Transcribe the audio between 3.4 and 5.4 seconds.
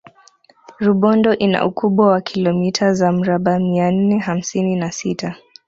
mia nne hamsini na sita